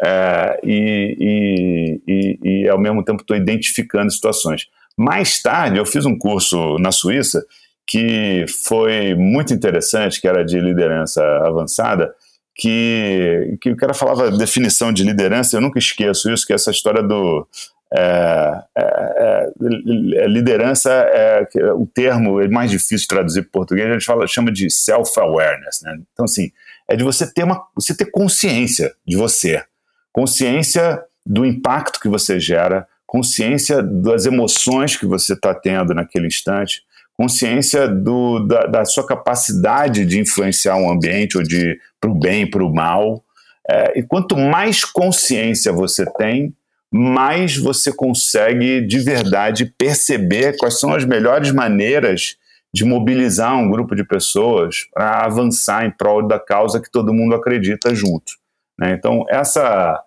[0.03, 4.69] é, e, e, e, e, ao mesmo tempo estou identificando situações.
[4.97, 7.45] Mais tarde, eu fiz um curso na Suíça
[7.87, 12.15] que foi muito interessante, que era de liderança avançada,
[12.55, 16.71] que, que o cara falava definição de liderança, eu nunca esqueço isso, que é essa
[16.71, 17.47] história do
[17.93, 23.93] é, é, é, liderança é o termo é mais difícil de traduzir para português, a
[23.95, 25.83] gente fala, chama de self-awareness.
[25.83, 25.99] Né?
[26.13, 26.53] Então, assim,
[26.89, 29.65] é de você ter, uma, você ter consciência de você,
[30.13, 36.83] consciência do impacto que você gera, consciência das emoções que você está tendo naquele instante,
[37.17, 42.49] consciência do, da, da, sua capacidade de influenciar um ambiente, ou de para o bem,
[42.49, 43.23] para o mal.
[43.69, 46.55] É, e quanto mais consciência você tem,
[46.93, 52.37] mais você consegue de verdade perceber quais são as melhores maneiras
[52.73, 57.35] de mobilizar um grupo de pessoas para avançar em prol da causa que todo mundo
[57.35, 58.33] acredita junto.
[58.79, 58.93] Né?
[58.93, 60.01] Então, essa,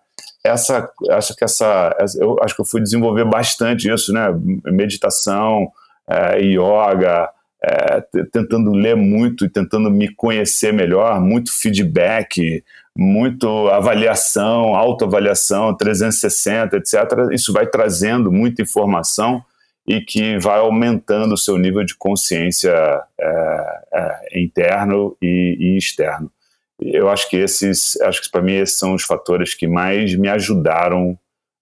[0.44, 4.28] essa, acho que essa, eu acho que eu fui desenvolver bastante isso, né?
[4.66, 5.72] Meditação,
[6.10, 7.30] é, yoga,
[7.64, 12.64] é, tentando ler muito e tentando me conhecer melhor, muito feedback,
[12.98, 16.94] muito avaliação, autoavaliação, 360, etc.
[17.32, 19.44] Isso vai trazendo muita informação
[19.88, 22.72] e que vai aumentando o seu nível de consciência
[23.20, 26.32] é, é, interno e, e, externo.
[26.80, 30.30] Eu acho que esses, acho que para mim esses são os fatores que mais me
[30.30, 31.18] ajudaram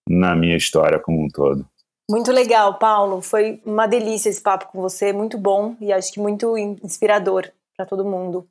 [0.07, 1.65] na minha história como um todo.
[2.09, 3.21] Muito legal, Paulo.
[3.21, 7.85] Foi uma delícia esse papo com você, muito bom e acho que muito inspirador para
[7.85, 8.47] todo mundo.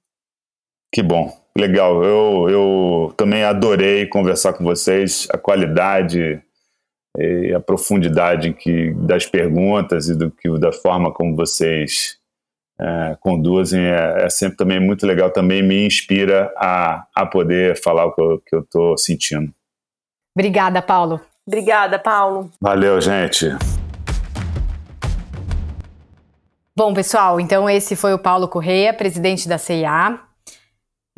[0.93, 2.03] Que bom, legal.
[2.05, 5.27] Eu, eu também adorei conversar com vocês.
[5.31, 6.43] A qualidade
[7.19, 12.19] e a profundidade que, das perguntas e do que da forma como vocês
[12.81, 15.31] é, conduzem é, é, sempre também muito legal.
[15.31, 19.53] Também me inspira a, a poder falar o que eu estou sentindo.
[20.35, 21.21] Obrigada, Paulo.
[21.47, 22.51] Obrigada, Paulo.
[22.61, 23.47] Valeu, gente.
[26.77, 30.19] Bom, pessoal, então esse foi o Paulo Correia, presidente da CIA.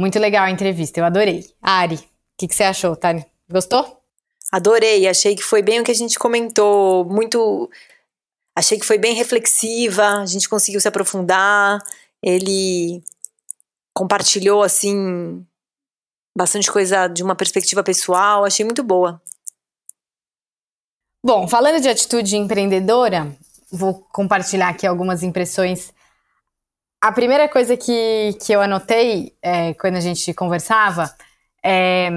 [0.02, 1.48] Muito legal a entrevista, eu adorei.
[1.62, 2.00] Ari, o
[2.36, 3.24] que, que, você achou, Tânia?
[3.48, 4.02] Gostou?
[4.50, 7.70] Adorei, achei que foi bem o que a gente comentou, muito.
[8.52, 11.80] Achei que foi bem reflexiva, a gente conseguiu se aprofundar,
[12.20, 13.00] ele
[13.94, 15.46] compartilhou, assim,
[16.36, 19.22] bastante coisa de uma perspectiva pessoal, achei muito boa.
[21.24, 23.32] Bom, falando de atitude empreendedora,
[23.70, 25.92] vou compartilhar aqui algumas impressões.
[27.02, 31.12] A primeira coisa que, que eu anotei é, quando a gente conversava
[31.60, 32.08] é,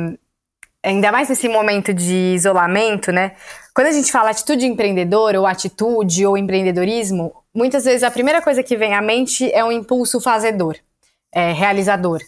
[0.84, 3.32] ainda mais nesse momento de isolamento, né?
[3.74, 8.62] Quando a gente fala atitude empreendedora, ou atitude, ou empreendedorismo, muitas vezes a primeira coisa
[8.62, 10.78] que vem à mente é um impulso fazedor,
[11.34, 12.22] é, realizador.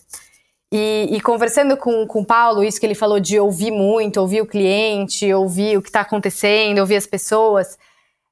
[0.73, 4.41] E, e, conversando com, com o Paulo, isso que ele falou de ouvir muito, ouvir
[4.41, 7.77] o cliente, ouvir o que está acontecendo, ouvir as pessoas,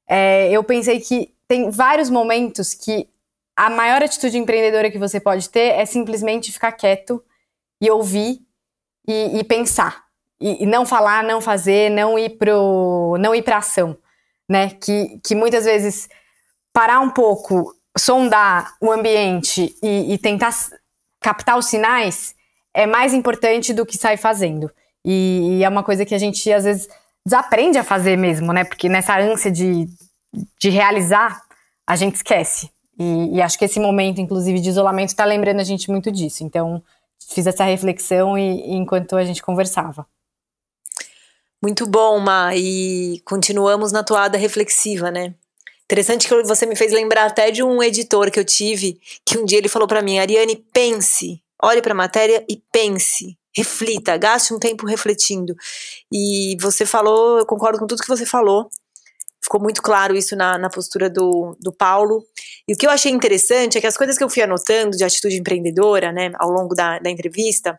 [0.08, 3.08] é, eu pensei que tem vários momentos que
[3.56, 7.24] a maior atitude empreendedora que você pode ter é simplesmente ficar quieto
[7.80, 8.40] e ouvir
[9.08, 10.04] e, e pensar.
[10.38, 13.96] E, e, não falar, não fazer, não ir pro, não ir para ação,
[14.46, 14.70] né?
[14.70, 16.08] Que, que muitas vezes
[16.72, 20.54] parar um pouco, sondar o ambiente e, e tentar
[21.20, 22.34] captar os sinais
[22.74, 24.70] é mais importante do que sair fazendo.
[25.02, 26.86] E, é uma coisa que a gente às vezes
[27.24, 28.64] desaprende a fazer mesmo, né?
[28.64, 29.88] Porque nessa ânsia de,
[30.60, 31.40] de realizar,
[31.86, 32.70] a gente esquece.
[32.98, 36.44] E, e acho que esse momento, inclusive, de isolamento, está lembrando a gente muito disso.
[36.44, 36.82] Então,
[37.32, 40.06] fiz essa reflexão e, enquanto a gente conversava.
[41.62, 42.54] Muito bom, Ma.
[42.54, 45.34] E continuamos na toada reflexiva, né?
[45.84, 49.44] Interessante que você me fez lembrar até de um editor que eu tive, que um
[49.44, 54.52] dia ele falou para mim, Ariane, pense, olhe para a matéria e pense, reflita, gaste
[54.52, 55.54] um tempo refletindo.
[56.12, 58.68] E você falou, eu concordo com tudo que você falou.
[59.42, 62.24] Ficou muito claro isso na, na postura do, do Paulo.
[62.68, 65.04] E o que eu achei interessante é que as coisas que eu fui anotando de
[65.04, 67.78] atitude empreendedora, né, ao longo da, da entrevista,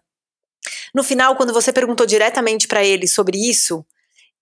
[0.94, 3.86] no final, quando você perguntou diretamente para ele sobre isso,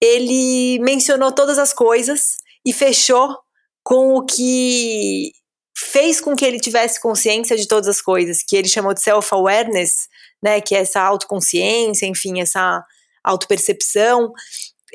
[0.01, 3.37] ele mencionou todas as coisas e fechou
[3.83, 5.31] com o que
[5.77, 10.07] fez com que ele tivesse consciência de todas as coisas, que ele chamou de self-awareness,
[10.41, 12.83] né, que é essa autoconsciência, enfim, essa
[13.23, 14.31] autopercepção.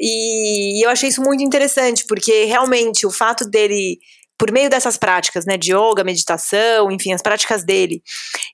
[0.01, 3.99] E eu achei isso muito interessante, porque realmente o fato dele,
[4.39, 8.03] por meio dessas práticas, né, de yoga, meditação, enfim, as práticas dele,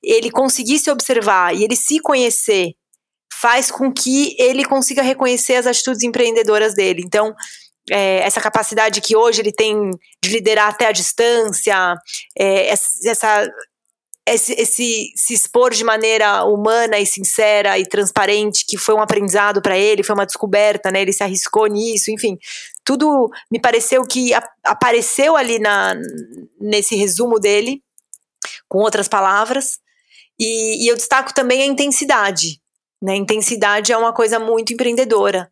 [0.03, 2.73] ele conseguir se observar e ele se conhecer,
[3.41, 7.03] faz com que ele consiga reconhecer as atitudes empreendedoras dele.
[7.05, 7.35] Então,
[7.91, 9.91] é, essa capacidade que hoje ele tem
[10.23, 11.95] de liderar até a distância,
[12.37, 13.49] é, essa,
[14.27, 19.63] esse, esse, se expor de maneira humana e sincera e transparente, que foi um aprendizado
[19.63, 21.01] para ele, foi uma descoberta, né?
[21.01, 22.37] Ele se arriscou nisso, enfim,
[22.85, 24.33] tudo me pareceu que
[24.65, 25.95] apareceu ali na,
[26.61, 27.81] nesse resumo dele,
[28.69, 29.79] com outras palavras,
[30.39, 32.61] e, e eu destaco também a intensidade.
[33.01, 33.15] Né?
[33.15, 35.49] Intensidade é uma coisa muito empreendedora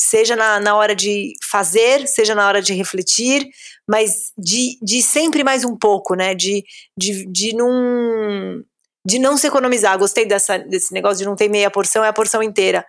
[0.00, 3.48] seja na, na hora de fazer, seja na hora de refletir,
[3.88, 6.34] mas de, de sempre mais um pouco, né?
[6.34, 6.64] De,
[6.96, 8.64] de, de não
[9.04, 9.98] de não se economizar.
[9.98, 12.86] Gostei dessa, desse negócio de não ter meia porção, é a porção inteira.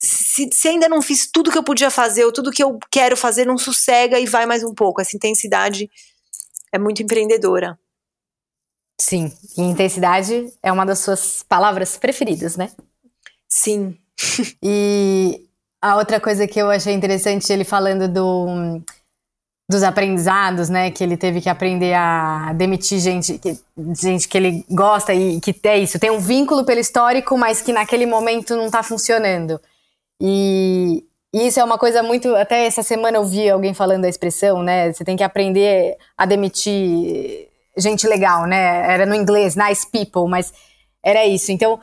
[0.00, 3.16] Se, se ainda não fiz tudo que eu podia fazer, ou tudo que eu quero
[3.16, 5.00] fazer, não sossega e vai mais um pouco.
[5.00, 5.88] Essa intensidade
[6.72, 7.78] é muito empreendedora.
[9.00, 12.70] Sim, e intensidade é uma das suas palavras preferidas, né?
[13.48, 13.96] Sim.
[14.62, 15.48] e
[15.82, 18.80] a outra coisa que eu achei interessante ele falando do,
[19.68, 20.92] dos aprendizados, né?
[20.92, 23.58] Que ele teve que aprender a demitir gente que,
[24.00, 27.72] gente que ele gosta e que é isso, tem um vínculo pelo histórico, mas que
[27.72, 29.60] naquele momento não está funcionando.
[30.20, 31.04] E,
[31.34, 32.32] e isso é uma coisa muito.
[32.36, 34.92] Até essa semana eu vi alguém falando a expressão, né?
[34.92, 38.92] Você tem que aprender a demitir gente legal, né?
[38.92, 40.52] Era no inglês, nice people, mas
[41.04, 41.50] era isso.
[41.50, 41.80] Então,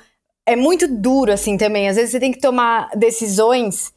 [0.50, 1.88] é muito duro, assim, também.
[1.88, 3.94] Às vezes você tem que tomar decisões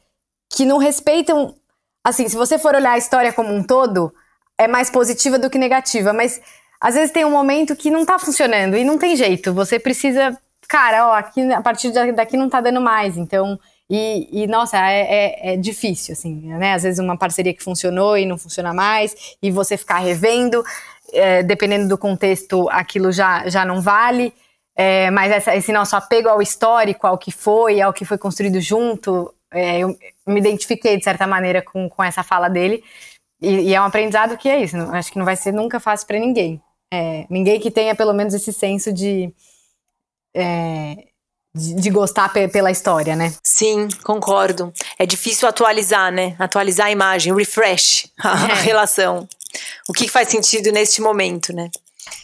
[0.51, 1.55] que não respeitam.
[2.03, 4.13] Assim, se você for olhar a história como um todo,
[4.55, 6.39] é mais positiva do que negativa, mas
[6.79, 9.51] às vezes tem um momento que não tá funcionando e não tem jeito.
[9.51, 10.37] Você precisa.
[10.67, 13.17] Cara, ó, aqui, a partir daqui não tá dando mais.
[13.17, 13.59] Então.
[13.89, 16.73] E, e nossa, é, é, é, difícil, assim, né?
[16.73, 20.63] Às vezes uma parceria que funcionou e não funciona mais, e você ficar revendo,
[21.11, 24.33] é, dependendo do contexto, aquilo já, já não vale.
[24.75, 28.59] É, mas essa, esse nosso apego ao histórico, ao que foi, ao que foi construído
[28.59, 29.95] junto, é, eu
[30.25, 32.83] me identifiquei de certa maneira com, com essa fala dele.
[33.41, 34.75] E, e é um aprendizado que é isso.
[34.75, 36.61] Não, acho que não vai ser nunca fácil para ninguém.
[36.91, 39.33] É, ninguém que tenha pelo menos esse senso de,
[40.35, 41.07] é,
[41.55, 43.33] de, de, gostar pela história, né?
[43.43, 44.71] Sim, concordo.
[44.97, 46.35] É difícil atualizar, né?
[46.39, 48.53] Atualizar a imagem, refresh a é.
[48.63, 49.27] relação.
[49.87, 51.69] O que faz sentido neste momento, né?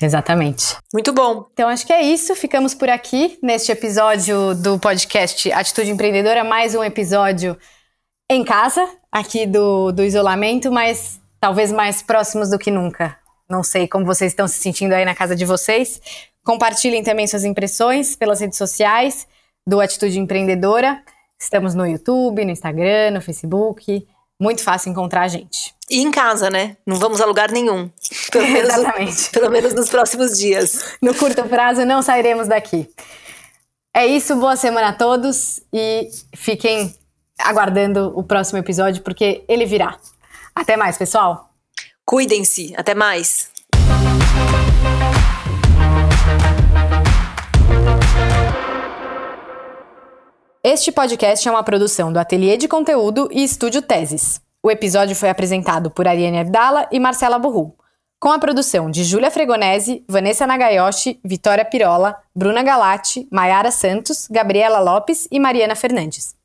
[0.02, 0.78] Exatamente.
[0.94, 1.48] Muito bom.
[1.54, 2.36] Então acho que é isso.
[2.36, 6.44] Ficamos por aqui neste episódio do podcast Atitude Empreendedora.
[6.44, 7.58] Mais um episódio
[8.30, 13.18] em casa, aqui do, do isolamento, mas talvez mais próximos do que nunca.
[13.50, 16.00] Não sei como vocês estão se sentindo aí na casa de vocês.
[16.44, 19.28] Compartilhem também suas impressões pelas redes sociais
[19.66, 21.02] do Atitude Empreendedora.
[21.42, 24.06] Estamos no YouTube, no Instagram, no Facebook.
[24.40, 25.76] Muito fácil encontrar a gente.
[25.90, 26.78] E em casa, né?
[26.86, 27.90] Não vamos a lugar nenhum.
[28.32, 29.30] Pelo menos, Exatamente.
[29.32, 30.96] Pelo menos nos próximos dias.
[31.02, 32.90] No curto prazo, não sairemos daqui.
[33.94, 36.96] É isso, boa semana a todos e fiquem
[37.40, 39.98] aguardando o próximo episódio, porque ele virá.
[40.56, 41.50] Até mais, pessoal.
[42.06, 42.74] Cuidem-se.
[42.78, 43.50] Até mais.
[50.64, 54.42] Este podcast é uma produção do Ateliê de Conteúdo e Estúdio Teses.
[54.62, 57.74] O episódio foi apresentado por Ariane Abdala e Marcela Burru,
[58.20, 64.82] com a produção de Júlia Fregonese, Vanessa Nagayoshi, Vitória Pirola, Bruna Galati, Maiara Santos, Gabriela
[64.82, 66.36] Lopes e Mariana Fernandes.